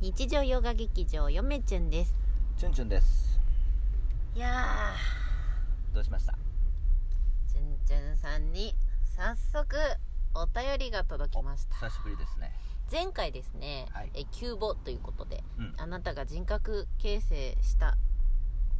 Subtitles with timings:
[0.00, 2.14] 日常ヨガ劇場よめちゅんです。
[2.56, 3.38] チュンチュンです。
[4.34, 4.94] いや
[5.92, 6.32] どうしました？
[6.32, 6.36] ー
[7.52, 8.74] ちゅんちゅんさんに
[9.14, 9.76] 早速
[10.34, 11.74] お便りが届きました。
[11.74, 12.50] 久しぶりですね。
[12.90, 14.10] 前回ですね、はい。
[14.14, 15.74] え急募ということでうん。
[15.76, 17.98] あなたが人格形成した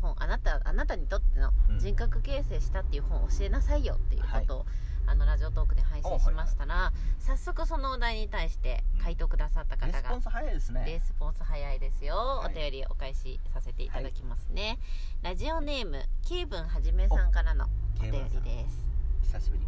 [0.00, 1.79] 本あなたあなたにとってのうん。
[1.79, 4.66] 人格形成したっていう本を教えなさいよっていうことを、
[5.07, 10.85] あのラジオトークで配信しましたら、早速そのお題に対して回答くださった方がレスポンス早いですね。
[10.87, 12.53] レスポンス早いですよ、はい。
[12.53, 14.79] お便りお返しさせていただきますね、
[15.23, 17.67] ラジオネームケイブンはじめさんからの
[17.99, 18.90] お便りです。
[19.23, 19.63] 久しぶり。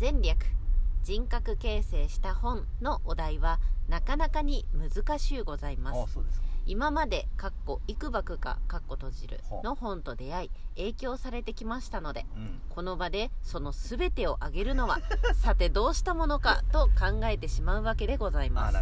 [0.00, 0.44] 前略
[1.02, 12.60] 人格形成した本のお題はなかなかに難しゅうございまあすそうですか今までかっこいくばくかかっこ閉じるの本と出会い影響されてきましたのでうん。
[12.68, 14.98] この場でその全てをあげるのは
[15.34, 18.76] さてどうしたものかと考えてしまうわけでございます。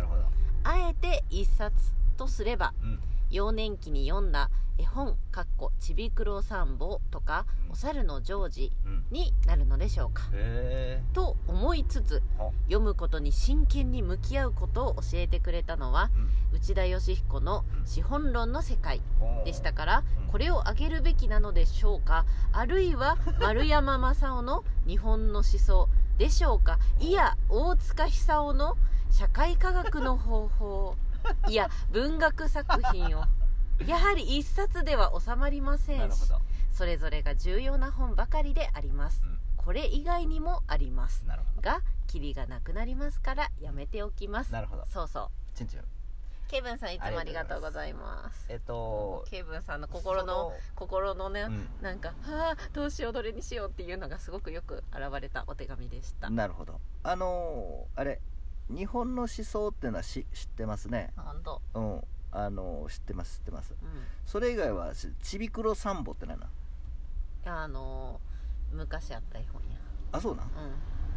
[0.64, 7.72] あえて一冊とすればうん幼年期に読んだ絵本かっこちびくろさんぼとかうん。
[7.72, 9.04] お猿のジョージうん。
[9.10, 10.24] になるのでしょうか。
[10.32, 16.10] へえと思いつつほ読むことに真剣に向き合うことを教えてくれたのは
[16.52, 16.56] うん。
[16.56, 19.00] 内田義彦の「資本論の世界」
[19.44, 20.26] でしたからうん。
[20.28, 25.88] これを挙げるべきなのでしょうかあるいは 丸山正雄の「日本の思想」
[26.18, 28.76] でしょうかいや大塚久夫の
[29.10, 30.96] 「社会科学の方法」
[31.48, 33.24] いや文学作品を。
[33.86, 36.32] やはり一冊では収まりませんし
[36.72, 39.22] それぞれが重要な本ばかりであります。
[39.26, 39.38] うん。
[39.56, 41.26] これ以外にもあります。
[41.26, 41.62] なるほど。
[41.62, 44.52] がキリがなくなりますからやめておきます。
[44.52, 44.86] なるほど。
[44.86, 45.30] そうそう。
[45.54, 45.84] チュンチュン。
[46.48, 48.46] ケイブンさんいつもありがとうございます。
[48.48, 51.68] えっとケイブンさんの心の心のね、うん。
[51.82, 56.30] なんか「はあどうしようどれにしよう」っていうのがすごくよく現れたお手紙でした。
[56.30, 56.80] なるほど。
[57.02, 58.20] あのーあれ
[58.68, 61.12] 日本の思想っていうのはし知ってますね。
[61.16, 61.62] 本当。
[61.74, 62.04] うん。
[62.32, 63.74] あのー知ってます知ってます。
[63.80, 63.88] うん。
[64.24, 66.52] それ以外はしちびくろサンボって何なんい
[67.44, 69.76] やあのー昔あった絵本や。
[70.12, 70.46] あそうなん？
[70.46, 70.48] う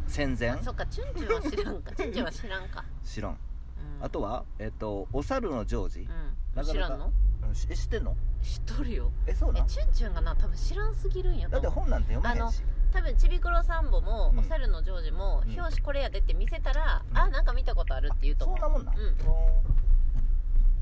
[0.06, 0.50] 戦前？
[0.50, 1.92] んあそっかチュンチュンは知らんか。
[1.96, 3.32] チュンチュンは知らんか、知らん。
[3.32, 6.00] うん、あとはえっとお猿のジョージ。
[6.00, 6.06] うん。
[6.08, 7.12] なかなか知らんの？
[7.42, 8.16] うんし知ってんの？
[8.42, 9.12] 知っとるよ。
[9.26, 9.64] えそうなん？
[9.64, 11.62] えチュンチュンがな多分知らんすぎるんやと思う。
[11.62, 12.62] だって本なんて読めへんし
[12.92, 14.38] 多分ちびくろサンボも、うん。
[14.40, 15.52] お猿のジョージも、うん。
[15.52, 17.18] 表紙これやでって見せたら、うん。
[17.18, 18.58] あなんか見たことあるって言うと思う。
[18.58, 19.02] そんなもんなん、うん。
[19.04, 19.14] うん。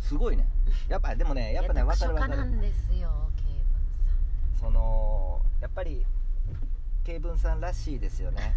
[0.01, 0.49] すごいね。
[0.89, 6.05] やっぱでもね やっぱねい分かる分かるんですよケイブンそのやっぱり
[7.05, 8.55] 慶文さんらしいですよね。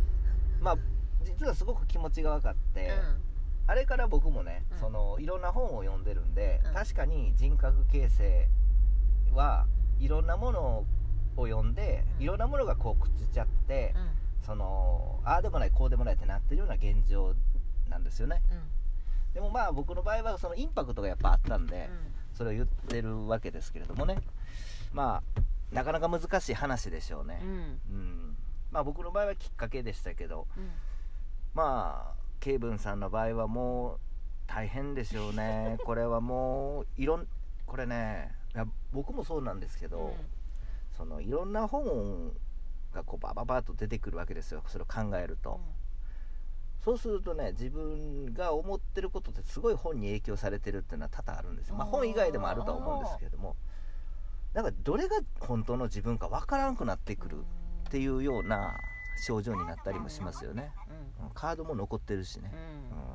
[0.60, 0.78] まあ
[1.22, 3.20] 実はすごく気持ちが分かって、さん。
[3.66, 4.78] あれから僕もね、うん。
[4.78, 6.74] そのいろんな本を読んでるんで、うん。
[6.74, 8.48] 確かに人格形成
[9.32, 9.66] は
[9.98, 10.86] いろんなものを
[11.36, 12.22] 読んで、うん。
[12.22, 14.02] いろんなものがこうくっついちゃって、うん。
[14.02, 14.08] うん
[14.50, 17.34] そのああでもないこうでもないってなってるような現状
[17.88, 18.42] なんですよね。
[18.50, 19.34] うん。
[19.34, 22.36] でもまあ僕の場合はそのインパクトがやっぱあったんで、うん。
[22.36, 24.18] それを言ってるわけですけれどもね。
[24.92, 25.40] まあ
[25.74, 27.40] なかなか難しい話でしょうね。
[27.42, 27.48] うん。
[27.48, 28.36] うん、
[28.72, 30.70] まあ僕の場合はきっかけでしたけどうん。
[31.54, 33.98] まあ慶文さんの場合はもう
[34.46, 35.76] 大変でしょうね。
[35.84, 37.26] これはもういろん
[37.66, 40.16] これねいや僕もそうなんですけど、
[41.00, 42.30] そのいろんな本
[42.92, 44.62] がこうバババッと出てくるわけですよ。
[44.66, 45.58] それを考えると、
[46.84, 53.56] そうするとね自分が思ってることってすごい本に影響されてるっていうのは多々あるんですよ、まあ、本以外でもあるとは思うんですけれども。
[54.52, 57.38] なんかどれが本当の自分かわからなくなってくる
[57.86, 58.80] っていうような
[59.24, 60.72] 症状になったりもしますよね、
[61.18, 61.26] うん。
[61.26, 61.30] うん。
[61.34, 62.50] カードも残ってるしね。
[62.52, 62.98] う、ん。
[62.98, 63.06] うん。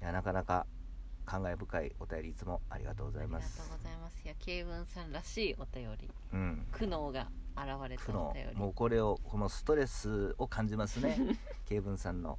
[0.00, 0.66] いやなかなか
[1.32, 4.20] 感慨深いお便りいつもありがとうございまありがとうすございます。
[4.22, 6.10] いやケイブンさんらしいお便り。
[6.34, 6.66] うん。
[6.70, 8.54] 苦悩が現れたお便り。
[8.54, 11.16] もうこれをこのストレスを感じますね。
[11.64, 12.38] 慶文さんの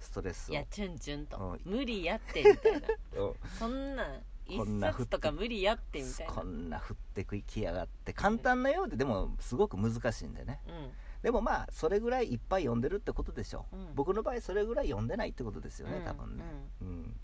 [0.00, 0.52] ストレスを。
[0.52, 1.36] いやチュンチュンと。
[1.36, 1.60] うん。
[1.70, 2.88] 無理やってみたいな。
[3.18, 3.34] うん。
[3.58, 6.32] そんなん一冊とか無理やってみたいな。
[6.32, 10.62] こんな降ってくきやがって簡単なようででもすごく難しいんでね。
[10.66, 10.90] うん。
[11.20, 13.66] でもまあそれぐらいいっぱい読んでるってことでしょ。
[13.72, 13.94] う、うん。
[13.94, 16.44] 僕の場合それぐらい読んでないってことですよね、多分ね。
[16.80, 17.20] うん、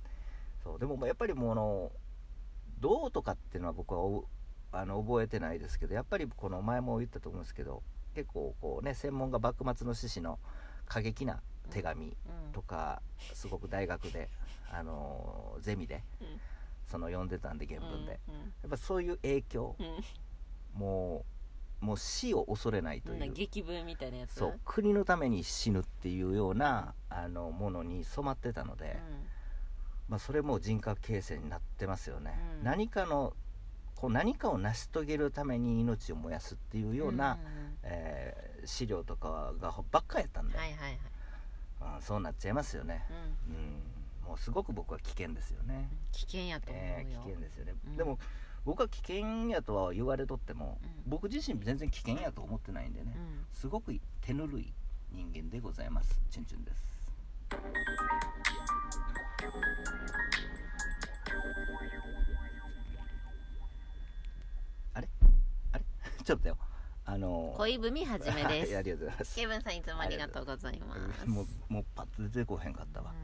[0.63, 1.93] そうでもまあやっぱりもうあの
[2.81, 4.27] どうとかっていうのは僕はお
[4.73, 7.83] あの覚えてないですけどやっぱりこの前も言ったと思うんですけど
[8.15, 10.39] 結構こうね専門が幕末の志士の
[10.87, 11.41] 過激な
[11.71, 12.53] 手紙うん。
[12.53, 13.03] とか
[13.35, 14.29] すごく大学で
[14.71, 16.27] あのゼミでうん。
[16.87, 19.87] その読んでたんで原文で、うんやっぱそういう影響うん。
[19.87, 19.93] うん
[20.75, 21.25] も
[21.81, 23.33] うもう死を恐れないという。
[23.33, 24.35] 劇文みたいなやつ？
[24.35, 28.99] そう国のために死ぬっていうようなあのものに染まってたので、
[30.09, 32.65] まあ、それも人格形成になってますよね、うん。
[32.65, 33.35] 何かの
[33.95, 37.41] こう何かを成し遂げるために命を燃やすっていうような、んん
[37.83, 40.99] えー資料とかがばっかやったんで、はいはいはい。
[41.97, 43.07] うんそうなっちゃいますよね、
[43.49, 43.55] うん。
[43.55, 47.97] うん、もうすごく僕は危険ですよね、危険やと思うよ、えー危険ですよね、うん。
[47.97, 48.19] でも
[48.65, 50.91] 僕は危険やとは言われとっても、うん。
[51.07, 53.47] 僕自身全然危険やと思ってないんでね、うん。
[53.53, 54.73] すごく手ぬるい
[55.13, 56.21] 人間でございます。
[56.31, 56.99] チュンチュンです
[66.29, 66.59] ちょっとよ。
[67.07, 68.75] あの恋文はじめです。
[68.75, 69.35] はいありがとうございます。
[69.35, 70.95] ケイブンさんいつもありがとうございま
[71.25, 71.27] す。
[71.27, 73.15] もうもうパッと出てこへんかったわ、う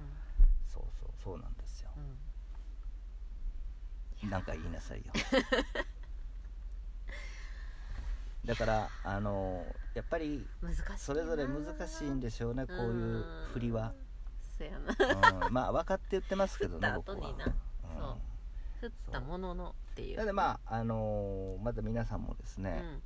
[0.73, 1.91] そうそうそうなんですよ。
[1.99, 2.01] ん。
[4.25, 5.13] うんなんか言いなさいよ。
[8.47, 10.49] だからあのやっぱり
[10.97, 13.93] それぞれ難しいんでしょうねこういう振りは、
[15.47, 17.29] うん、まあ分かって言ってますけどね 僕は。
[17.29, 17.39] うん。
[18.81, 20.17] 振ったもののっていう。
[20.17, 23.03] なのでまああのまた皆さんもですね、うん。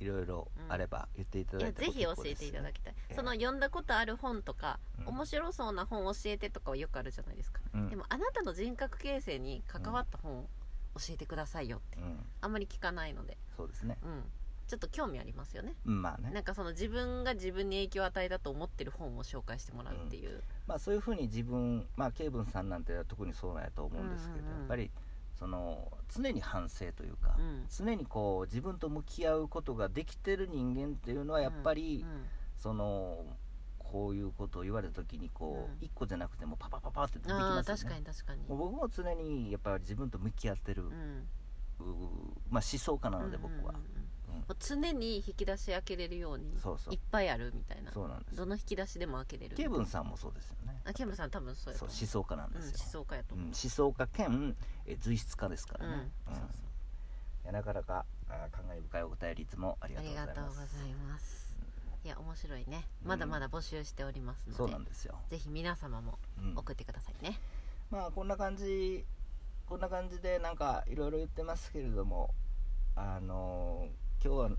[0.00, 7.88] いろいろあれば言っていたいやだいて、ぜひ教えていただきたい、その読んだことある本とか、うん面白そうな本教えてとかはよくあるじゃないですか、うん。
[7.88, 10.42] でもあなたの人格形成に関わった本を
[10.94, 13.36] 教えてくださいよって、うん、あんまり聞かないので。
[13.56, 13.98] そうですね。
[14.02, 14.24] うん。
[14.68, 15.74] ちょっと興味ありますよね。
[15.84, 16.30] うんまあね。
[16.30, 24.58] なんかその自分が自分に影響を与えたと思ってる本を紹介してもらうっていう、まあそういうふうに自分まあ慶文さんなんて特にそうなんやと思うんですけど、うんうんうん。
[24.60, 24.90] やっぱり
[25.42, 27.66] その常に反省というか、うん。
[27.68, 32.24] 常にこう自分と向き合うことができてる人間っていうのはやっぱり、うん。
[32.56, 33.24] その
[33.76, 35.84] こういうことを言われた時にこう、うん。
[35.84, 37.58] 一個じゃなくてもパパパパってきあますよね。
[37.58, 38.44] あ確かに確かに。
[38.46, 41.26] 僕も常にやっぱり自分と向き合ってる、ううん
[42.48, 44.01] まあ思想家なので僕は、うんうんうん
[44.48, 44.56] うん。
[44.58, 46.94] 常に引き出し開けれるようにそうそう。
[46.94, 47.92] いっぱいあるみたいな。
[47.92, 48.36] そうなんです。
[48.36, 50.80] どの引き出しでも開けれるケイブンさんもそうですよね。
[50.84, 54.56] あケンブさん多分そうやそう思想家なんう、うん、ですよ、思想家やと思う、うん思想家兼
[54.86, 55.92] え随筆家ですからね、
[56.28, 56.40] うんうん。
[56.40, 60.76] そうそういやなかなかあ感慨深いお便りいつもありがあとうございりがとうござます。
[60.86, 61.56] います
[62.04, 62.84] いや面白いね。
[63.02, 63.08] うん。
[63.08, 66.54] まだまだ募集しておりますので、そうなんですよ、ぜひ皆様もうん。
[66.58, 67.38] 送ってくださいね、
[67.90, 69.04] まあこんな感じ
[69.66, 72.34] こんな感じでなんかいろいろ言ってますけれども
[72.96, 74.50] あのー今日は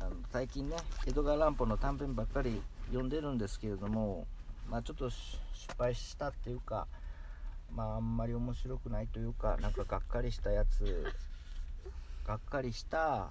[0.00, 0.76] あの最近ね
[1.06, 4.26] 江戸川乱歩の短編ばっかり読んでるんですけれども
[4.68, 6.86] まあちょっとし失敗したっていうか
[7.74, 11.06] まああんまり面白くないというかなんかがっかりしたやつ
[12.26, 13.30] がっかりした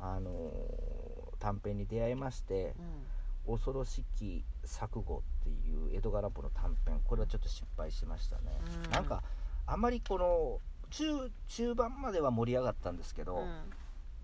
[0.00, 2.72] あのー短編に出会いまして
[3.44, 7.00] 「恐ろしき錯誤」っていう江戸川乱歩の短編。
[7.04, 8.90] これはちょっと失敗しましたね、うん。
[8.92, 9.24] なんか
[9.66, 10.60] あまりこの
[10.90, 13.48] 中中盤までは盛り上がったんですけど、うんうん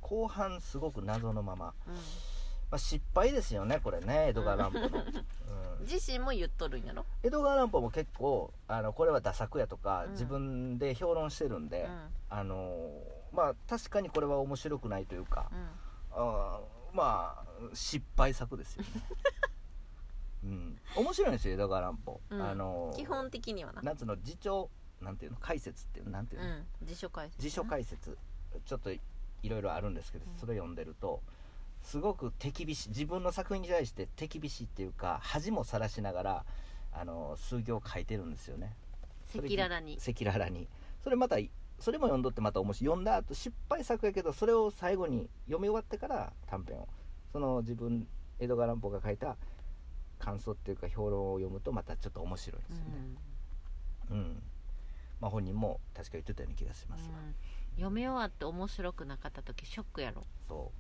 [0.01, 1.95] 後半すごく謎のまま、うん。
[1.95, 5.87] まあ、失敗ですよねこれね江戸川乱歩の、うん。
[5.87, 10.13] 自身も言っとるんやろ、江戸川乱歩も結構あのこれはダ作やとか、うん。
[10.13, 12.09] 自分で評論してるんで、うん。
[12.29, 15.69] あのーまあ確かにこれは面白くないというか、うん。
[16.13, 18.89] あーまあ失敗作ですよね、
[20.45, 22.43] うん、面白いんですよ江戸川乱歩、うん。
[22.43, 23.83] あのー基本的にはな。
[23.83, 26.53] なんつうの辞書なんていうの解説っていうのなんていうの、う
[26.85, 26.87] ん。
[26.87, 28.19] 辞書解説辞書解説。
[28.65, 28.91] ちょっと
[29.43, 30.39] いろいろあるんですけど、うん。
[30.39, 31.23] それ読んでると
[31.83, 36.45] すごく手厳しい自分の作品に対して手厳しいっていうか恥もさらしながら
[36.93, 38.75] あの数行書いてるんですよね。
[39.35, 39.99] 赤裸々に。
[39.99, 40.69] 赤裸々に。
[41.03, 41.37] それまた
[41.79, 42.89] それも読んどってまた面白い。
[42.89, 46.89] 読んだ後失敗作やけどそれを最後に読み終わってから短編を。
[47.33, 48.07] その自分
[48.39, 49.37] 江戸川乱歩が書いた
[50.19, 52.93] 感想っていうか評論を読むとまたちょっと面白いですよね。
[54.11, 54.43] うん、
[55.21, 57.35] まあ本人も確か言ってたような気がしますわ、うん
[57.79, 60.25] 読み終わって面白くなかった時ショックやろ。
[60.49, 60.73] そ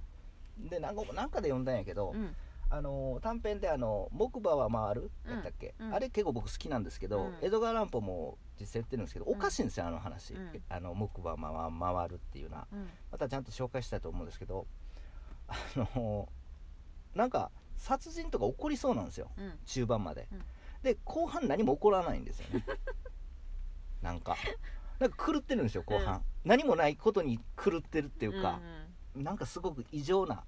[0.66, 0.68] う。
[0.68, 2.34] でなんかなんかで読んだんやけど、うん。
[2.70, 7.38] あの短編であの「木馬は回る」うんやったっけ、うんあれ結構僕好きなんですけど、うん。
[7.40, 9.32] 江戸川乱歩も実際言ってるんですけど、うん。
[9.32, 10.62] おかしいんですよあの話、うん。
[10.68, 12.66] あの木馬は回回るっていうのは。
[12.72, 12.90] うん。
[13.12, 14.66] またちゃんと紹介したいと思うんですけど
[15.46, 16.28] あの
[17.14, 19.58] なんか殺人とか起こりそうなんですようん。
[19.64, 20.42] 中盤まで、うん。
[20.82, 22.64] で後半何も起こらないんですよね。
[24.02, 24.36] なんか
[24.98, 28.60] なんか狂ってるんですよ後半、何もないことに狂ってるっていうか、
[29.14, 30.44] なんかすごく異常な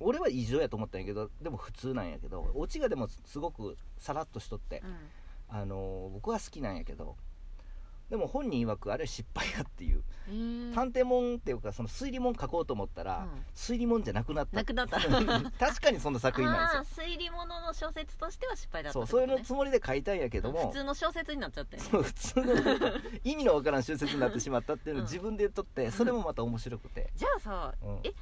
[0.00, 4.96] 俺は異常やと思ったんやけどでも普通なんやけどオチがでもすごくさらっとしとって、うん。
[5.52, 7.16] あのー僕は好きなんやけど
[8.10, 10.02] でも本人曰くあれは失敗やっていう、
[10.74, 13.44] 探偵もんっていうかその推理もん書こうと思ったら、うん。
[13.54, 14.56] 推理もんじゃなくなった。
[14.56, 14.98] なくなった。
[15.58, 19.06] 確かにそんな作品なんあですあ推理物の小説としては失敗だよったね。
[19.06, 22.44] そうそういうのつもりで書いたんやけども、普通の小説になっちゃったよねそう普通の
[23.22, 25.08] 意味のわからん小説になってしまったっていうのをうん。
[25.08, 28.00] 自分で言っとって それもまた面白くて、じゃあさうん。
[28.02, 28.12] え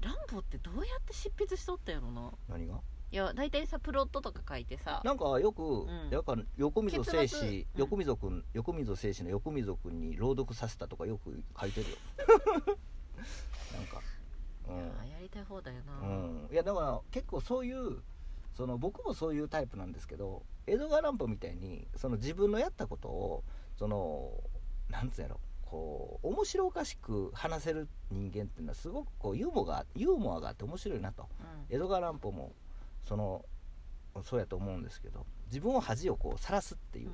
[0.00, 2.30] ランボってどうやって執筆しとったんやろな？
[2.48, 2.80] 何が？
[3.14, 5.00] いや大体さプロットとか書いてさ。
[5.04, 6.10] なんかよく、ん。
[6.10, 7.66] やっぱ横溝正結うん。
[7.76, 11.96] 横溝君横溝正史の横溝君に朗読させたとかよく書いてるよ。
[13.72, 14.02] なんか。
[14.66, 18.02] いややりたい方だよな、うん、うん、いやだから結構そういう
[18.56, 23.44] その僕もそういうタイプなんですけどエドガー・ランポみたいにその自分のやったことを
[23.76, 24.32] その
[24.88, 31.28] なんつうんやろこう面白おかしく話せる人間っていうのはすごくこうユーモアがユーモアがあって面白いなと。
[31.68, 32.52] エドガー・ランポも
[33.04, 33.44] その
[34.22, 37.12] そうやと思うんですけど自分を恥をこう晒すっていう、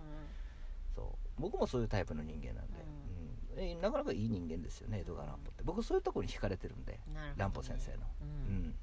[0.94, 2.84] そう僕もそういうタイプの人間なんで、
[3.56, 3.62] うん。
[3.62, 5.62] えなかなかいい人間ですよねエドガー・ランポって。
[5.64, 7.00] 僕そういうところに惹かれてるんでね。
[7.36, 8.56] ランポ先生の、ううん。
[8.68, 8.74] ん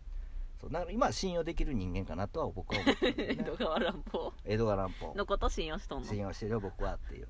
[0.60, 4.34] そうだから今は信用できる人間かなとは僕は思ってるんで 江戸川乱歩。
[4.44, 6.08] エドガー・ランポのこと信用しとんの？
[6.08, 7.28] 信用してるよ僕はっていう、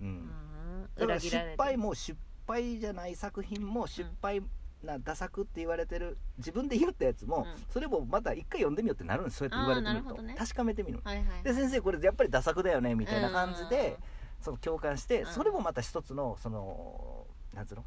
[0.00, 0.08] うん。
[0.08, 0.88] うん。
[0.94, 4.42] だから失敗も失敗じゃない作品も失敗
[4.84, 7.64] なダ作って言われてる自分で言ったやつも、うん。
[7.72, 10.10] それもまた一回読んでみようってなるんですそうやって言われてみると。
[10.10, 10.34] あーなるほどね。
[10.38, 14.04] 確かめてみるはいはいで先生これやっぱりダ作だよねみたいな感じで、うん
[14.38, 15.32] その共感して、うん。
[15.32, 17.84] それもまた一つのそのなんつうの？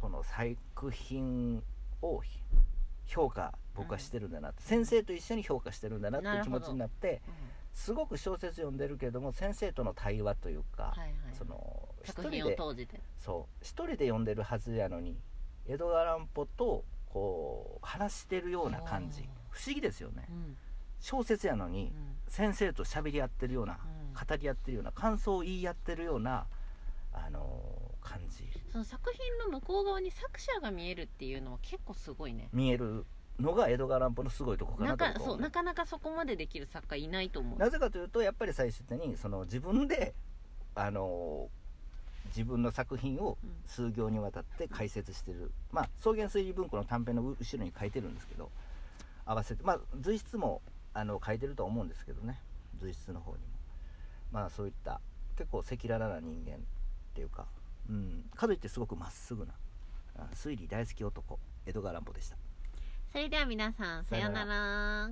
[0.00, 1.62] この作品
[2.02, 2.20] を
[3.06, 7.32] 評価僕はしてるんだなって、先生と一緒に評価してるんだなっていう気持ちになってうん。
[7.72, 11.10] すごく小説読んでるけども先生との対話というか、はいはい。
[11.32, 13.00] その一作品を人で通じて。
[13.16, 15.16] そう一人で読んでるはずやのに
[15.68, 19.28] エドガー・ランポとこう話してるような感じ。
[19.50, 20.26] 不思議ですよね。
[20.30, 20.56] うん。
[21.00, 22.16] 小説やのにうん。
[22.28, 24.28] 先生と喋り合ってるような、うん。
[24.28, 26.46] 語り合ってるような感想を言い合ってるような
[27.12, 28.44] あのー感じ。
[28.70, 32.48] その作品の向こう側に作者が見えるっていうのは結構すごいね。
[32.52, 33.04] 見える
[33.40, 37.58] のがエドガー・ランポのすごいとこかななと僕は思うかそうなかなかそこまでできる作家いないと思う。
[37.58, 40.14] なぜかというとやっぱり最終的にその自分で
[40.74, 41.65] あのー
[42.28, 43.50] 自分の作品をうん。
[43.66, 48.50] 数行にわたって解説してる、まあ草原推理文庫の短編の後ろに書いてるんですけど
[49.24, 50.62] 合わせてまあ随筆も
[50.94, 52.40] あの書いてるとは思うんですけどね。
[52.80, 53.44] 随筆の方にも。
[54.32, 55.00] まあそういった
[55.36, 56.58] 結構赤裸々な人間っ
[57.14, 57.46] ていうか、
[57.88, 59.52] うん、かといってすごくまっすぐな
[60.16, 62.36] あ推理大好き男エドガー・ランポでした。
[63.12, 65.10] それでは皆さんさようなら